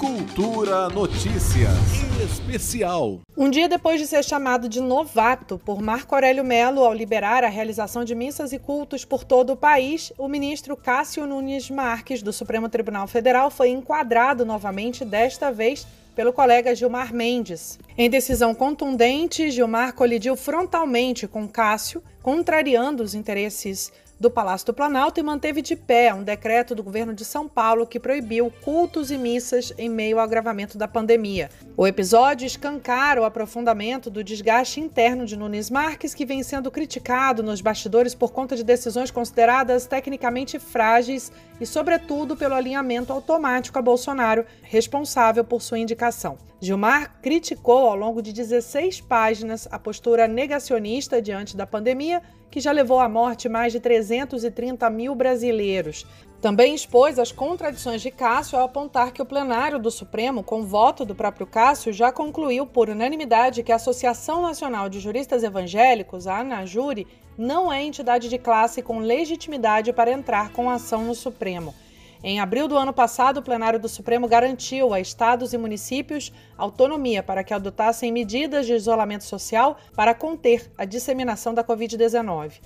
Cultura 0.00 0.88
Notícias 0.88 1.76
Especial. 2.24 3.20
Um 3.36 3.50
dia 3.50 3.68
depois 3.68 4.00
de 4.00 4.06
ser 4.06 4.24
chamado 4.24 4.66
de 4.66 4.80
novato 4.80 5.60
por 5.62 5.82
Marco 5.82 6.14
Aurélio 6.14 6.42
Melo 6.42 6.82
ao 6.82 6.94
liberar 6.94 7.44
a 7.44 7.50
realização 7.50 8.02
de 8.02 8.14
missas 8.14 8.50
e 8.54 8.58
cultos 8.58 9.04
por 9.04 9.24
todo 9.24 9.52
o 9.52 9.56
país, 9.56 10.10
o 10.16 10.26
ministro 10.26 10.74
Cássio 10.74 11.26
Nunes 11.26 11.68
Marques, 11.68 12.22
do 12.22 12.32
Supremo 12.32 12.66
Tribunal 12.66 13.06
Federal, 13.06 13.50
foi 13.50 13.68
enquadrado 13.68 14.46
novamente, 14.46 15.04
desta 15.04 15.52
vez 15.52 15.86
pelo 16.16 16.32
colega 16.32 16.74
Gilmar 16.74 17.12
Mendes. 17.12 17.78
Em 17.94 18.08
decisão 18.08 18.54
contundente, 18.54 19.50
Gilmar 19.50 19.92
colidiu 19.92 20.34
frontalmente 20.34 21.28
com 21.28 21.46
Cássio, 21.46 22.02
contrariando 22.22 23.02
os 23.02 23.14
interesses 23.14 23.92
do 24.20 24.30
Palácio 24.30 24.66
do 24.66 24.74
Planalto 24.74 25.18
e 25.18 25.22
manteve 25.22 25.62
de 25.62 25.74
pé 25.74 26.12
um 26.12 26.22
decreto 26.22 26.74
do 26.74 26.82
governo 26.82 27.14
de 27.14 27.24
São 27.24 27.48
Paulo 27.48 27.86
que 27.86 27.98
proibiu 27.98 28.52
cultos 28.62 29.10
e 29.10 29.16
missas 29.16 29.72
em 29.78 29.88
meio 29.88 30.18
ao 30.18 30.24
agravamento 30.24 30.76
da 30.76 30.86
pandemia. 30.86 31.48
O 31.74 31.86
episódio 31.86 32.46
escancara 32.46 33.22
o 33.22 33.24
aprofundamento 33.24 34.10
do 34.10 34.22
desgaste 34.22 34.78
interno 34.78 35.24
de 35.24 35.38
Nunes 35.38 35.70
Marques, 35.70 36.12
que 36.12 36.26
vem 36.26 36.42
sendo 36.42 36.70
criticado 36.70 37.42
nos 37.42 37.62
bastidores 37.62 38.14
por 38.14 38.30
conta 38.30 38.54
de 38.54 38.62
decisões 38.62 39.10
consideradas 39.10 39.86
tecnicamente 39.86 40.58
frágeis 40.58 41.32
e, 41.58 41.64
sobretudo, 41.64 42.36
pelo 42.36 42.54
alinhamento 42.54 43.14
automático 43.14 43.78
a 43.78 43.82
Bolsonaro, 43.82 44.44
responsável 44.62 45.42
por 45.42 45.62
sua 45.62 45.78
indicação. 45.78 46.36
Gilmar 46.60 47.18
criticou 47.22 47.88
ao 47.88 47.96
longo 47.96 48.20
de 48.20 48.34
16 48.34 49.00
páginas 49.00 49.66
a 49.70 49.78
postura 49.78 50.28
negacionista 50.28 51.22
diante 51.22 51.56
da 51.56 51.66
pandemia, 51.66 52.20
que 52.50 52.60
já 52.60 52.70
levou 52.70 53.00
à 53.00 53.08
morte 53.08 53.48
mais 53.48 53.72
de 53.72 53.80
330 54.10 54.90
mil 54.90 55.14
brasileiros. 55.14 56.04
Também 56.40 56.74
expôs 56.74 57.18
as 57.18 57.30
contradições 57.30 58.02
de 58.02 58.10
Cássio 58.10 58.58
ao 58.58 58.64
apontar 58.64 59.12
que 59.12 59.22
o 59.22 59.26
plenário 59.26 59.78
do 59.78 59.90
Supremo, 59.90 60.42
com 60.42 60.64
voto 60.64 61.04
do 61.04 61.14
próprio 61.14 61.46
Cássio, 61.46 61.92
já 61.92 62.10
concluiu 62.10 62.66
por 62.66 62.88
unanimidade 62.88 63.62
que 63.62 63.70
a 63.70 63.76
Associação 63.76 64.42
Nacional 64.42 64.88
de 64.88 64.98
Juristas 65.00 65.42
Evangélicos, 65.42 66.26
a 66.26 66.38
ANAJURI, 66.38 67.06
não 67.38 67.72
é 67.72 67.82
entidade 67.82 68.28
de 68.28 68.38
classe 68.38 68.82
com 68.82 68.98
legitimidade 68.98 69.92
para 69.92 70.10
entrar 70.10 70.50
com 70.50 70.70
ação 70.70 71.04
no 71.04 71.14
Supremo. 71.14 71.74
Em 72.22 72.38
abril 72.38 72.68
do 72.68 72.76
ano 72.76 72.92
passado, 72.92 73.38
o 73.38 73.42
plenário 73.42 73.80
do 73.80 73.88
Supremo 73.88 74.28
garantiu 74.28 74.92
a 74.92 75.00
estados 75.00 75.54
e 75.54 75.58
municípios 75.58 76.30
autonomia 76.56 77.22
para 77.22 77.42
que 77.42 77.54
adotassem 77.54 78.12
medidas 78.12 78.66
de 78.66 78.74
isolamento 78.74 79.24
social 79.24 79.78
para 79.94 80.14
conter 80.14 80.70
a 80.76 80.84
disseminação 80.84 81.54
da 81.54 81.64
Covid-19. 81.64 82.60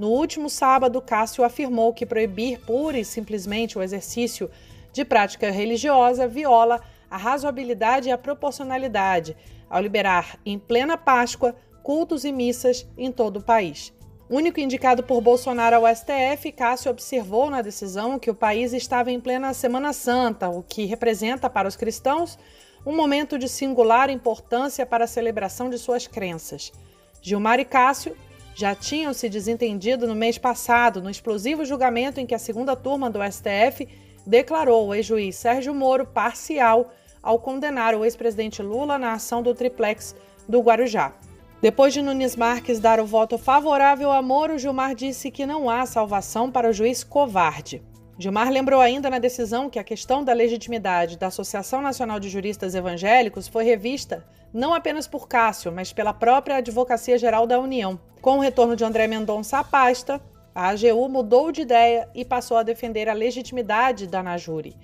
No 0.00 0.08
último 0.08 0.48
sábado, 0.48 1.02
Cássio 1.02 1.44
afirmou 1.44 1.92
que 1.92 2.06
proibir 2.06 2.58
pura 2.60 2.98
e 2.98 3.04
simplesmente 3.04 3.76
o 3.76 3.82
exercício 3.82 4.50
de 4.94 5.04
prática 5.04 5.50
religiosa 5.50 6.26
viola 6.26 6.80
a 7.10 7.18
razoabilidade 7.18 8.08
e 8.08 8.10
a 8.10 8.16
proporcionalidade 8.16 9.36
ao 9.68 9.82
liberar, 9.82 10.40
em 10.46 10.58
plena 10.58 10.96
Páscoa, 10.96 11.54
cultos 11.82 12.24
e 12.24 12.32
missas 12.32 12.88
em 12.96 13.12
todo 13.12 13.40
o 13.40 13.42
país. 13.42 13.92
Único 14.30 14.58
indicado 14.58 15.02
por 15.02 15.20
Bolsonaro 15.20 15.76
ao 15.76 15.94
STF, 15.94 16.50
Cássio 16.50 16.90
observou 16.90 17.50
na 17.50 17.60
decisão 17.60 18.18
que 18.18 18.30
o 18.30 18.34
país 18.34 18.72
estava 18.72 19.10
em 19.10 19.20
plena 19.20 19.52
Semana 19.52 19.92
Santa, 19.92 20.48
o 20.48 20.62
que 20.62 20.86
representa 20.86 21.50
para 21.50 21.68
os 21.68 21.76
cristãos 21.76 22.38
um 22.86 22.96
momento 22.96 23.38
de 23.38 23.50
singular 23.50 24.08
importância 24.08 24.86
para 24.86 25.04
a 25.04 25.06
celebração 25.06 25.68
de 25.68 25.76
suas 25.76 26.06
crenças. 26.06 26.72
Gilmar 27.20 27.60
e 27.60 27.66
Cássio 27.66 28.16
já 28.54 28.74
tinham 28.74 29.12
se 29.12 29.28
desentendido 29.28 30.06
no 30.06 30.14
mês 30.14 30.38
passado, 30.38 31.02
no 31.02 31.10
explosivo 31.10 31.64
julgamento 31.64 32.20
em 32.20 32.26
que 32.26 32.34
a 32.34 32.38
segunda 32.38 32.76
turma 32.76 33.08
do 33.08 33.20
STF 33.22 33.88
declarou 34.26 34.88
o 34.88 34.94
ex-juiz 34.94 35.36
Sérgio 35.36 35.74
Moro 35.74 36.06
parcial 36.06 36.92
ao 37.22 37.38
condenar 37.38 37.94
o 37.94 38.04
ex-presidente 38.04 38.62
Lula 38.62 38.98
na 38.98 39.12
ação 39.12 39.42
do 39.42 39.54
triplex 39.54 40.14
do 40.48 40.60
Guarujá. 40.60 41.12
Depois 41.60 41.92
de 41.92 42.00
Nunes 42.00 42.36
Marques 42.36 42.80
dar 42.80 43.00
o 43.00 43.06
voto 43.06 43.36
favorável 43.36 44.10
a 44.10 44.22
Moro, 44.22 44.58
Gilmar 44.58 44.94
disse 44.94 45.30
que 45.30 45.44
não 45.44 45.68
há 45.68 45.84
salvação 45.84 46.50
para 46.50 46.70
o 46.70 46.72
juiz 46.72 47.04
covarde. 47.04 47.82
Gilmar 48.18 48.50
lembrou 48.50 48.80
ainda 48.80 49.10
na 49.10 49.18
decisão 49.18 49.68
que 49.68 49.78
a 49.78 49.84
questão 49.84 50.24
da 50.24 50.32
legitimidade 50.32 51.18
da 51.18 51.26
Associação 51.26 51.82
Nacional 51.82 52.18
de 52.18 52.28
Juristas 52.28 52.74
Evangélicos 52.74 53.46
foi 53.46 53.64
revista 53.64 54.24
não 54.52 54.74
apenas 54.74 55.06
por 55.06 55.28
Cássio, 55.28 55.70
mas 55.70 55.92
pela 55.92 56.12
própria 56.12 56.56
Advocacia 56.56 57.16
Geral 57.16 57.46
da 57.46 57.58
União. 57.60 58.00
Com 58.20 58.36
o 58.36 58.40
retorno 58.40 58.76
de 58.76 58.84
André 58.84 59.06
Mendonça 59.06 59.58
à 59.58 59.64
pasta, 59.64 60.20
a 60.54 60.68
AGU 60.68 61.08
mudou 61.08 61.50
de 61.50 61.62
ideia 61.62 62.06
e 62.14 62.22
passou 62.22 62.58
a 62.58 62.62
defender 62.62 63.08
a 63.08 63.14
legitimidade 63.14 64.06
da 64.06 64.22
Najuri. 64.22 64.76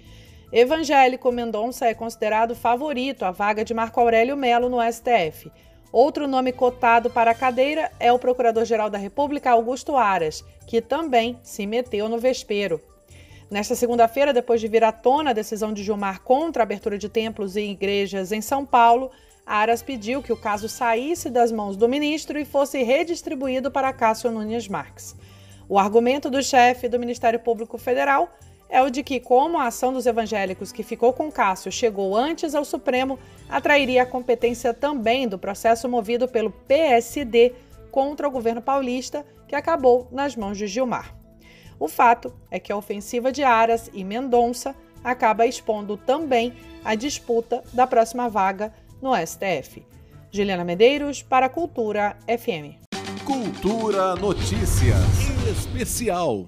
Evangélico, 0.50 1.30
Mendonça 1.30 1.84
é 1.84 1.92
considerado 1.92 2.54
favorito 2.54 3.26
à 3.26 3.30
vaga 3.30 3.62
de 3.62 3.74
Marco 3.74 4.00
Aurélio 4.00 4.38
Melo 4.38 4.70
no 4.70 4.78
STF. 4.80 5.52
Outro 5.92 6.26
nome 6.26 6.50
cotado 6.50 7.10
para 7.10 7.32
a 7.32 7.34
cadeira 7.34 7.92
é 8.00 8.10
o 8.10 8.19
Procurador-Geral 8.19 8.88
da 8.88 8.97
República, 8.97 9.50
Augusto 9.50 9.97
Aras, 9.97 10.42
que 10.66 10.80
também 10.80 11.38
se 11.42 11.66
meteu 11.66 12.08
no 12.08 12.18
vespeiro. 12.18 12.80
Nesta 13.50 13.74
segunda-feira, 13.74 14.32
depois 14.32 14.62
de 14.62 14.68
vir 14.68 14.82
à 14.82 14.91
tona 14.91 15.30
a 15.30 15.34
decisão 15.34 15.74
de 15.74 15.84
Gilmar 15.84 16.22
contra 16.22 16.62
a 16.62 16.64
abertura 16.64 16.97
de 16.97 17.08
templos 17.08 17.54
e 17.54 17.60
igrejas 17.60 18.32
em 18.32 18.41
São 18.41 18.64
Paulo, 18.64 19.10
Aras 19.47 19.81
pediu 19.81 20.21
que 20.21 20.33
o 20.33 20.37
caso 20.37 20.69
saísse 20.69 21.31
das 21.31 21.53
mãos 21.53 21.77
do 21.77 21.89
ministro 21.89 22.37
e 22.37 22.45
fosse 22.45 22.83
redistribuído 22.83 23.71
para 23.71 23.93
Cássio 23.93 24.33
Nunes 24.33 24.67
Marques. 24.67 25.15
O 25.69 25.79
argumento 25.79 26.29
do 26.29 26.43
chefe 26.43 26.89
do 26.89 26.99
Ministério 26.99 27.39
Público 27.39 27.79
Federal 27.79 28.29
é 28.69 28.83
o 28.83 28.91
de 28.91 29.05
que, 29.05 29.21
como 29.21 29.57
a 29.57 29.69
ação 29.69 29.93
dos 29.93 30.05
evangélicos 30.05 30.73
que 30.73 30.83
ficou 30.83 31.12
com 31.12 31.31
Cássio 31.31 31.71
chegou 31.71 32.17
antes 32.17 32.57
ao 32.57 32.65
Supremo, 32.65 33.21
atrairia 33.49 34.03
a 34.03 34.07
competência 34.07 34.75
também 34.75 35.29
do 35.29 35.39
processo 35.39 35.89
movido 35.89 36.27
pelo 36.27 36.51
PSD 36.51 37.55
contra 37.93 38.27
o 38.27 38.33
governo 38.33 38.61
paulista, 38.61 39.25
que 39.47 39.55
acabou 39.55 40.09
nas 40.11 40.34
mãos 40.34 40.59
de 40.59 40.67
Gilmar. 40.67 41.15
O 41.78 41.87
fato 41.87 42.34
é 42.51 42.59
que 42.59 42.73
a 42.73 42.77
ofensiva 42.77 43.31
de 43.31 43.45
Aras 43.45 43.89
e 43.95 44.03
Mendonça 44.03 44.75
acaba 45.05 45.47
expondo 45.47 45.97
também 45.97 46.53
a 46.84 46.97
disputa 46.97 47.63
da 47.73 47.87
próxima 47.87 48.28
vaga 48.28 48.73
no 49.01 49.15
STF. 49.15 49.83
Juliana 50.33 50.65
Medeiros 50.65 51.23
para 51.23 51.47
a 51.47 51.49
Cultura 51.49 52.19
FM. 52.27 52.79
Cultura 53.25 54.15
Notícias 54.17 55.01
Especial. 55.49 56.45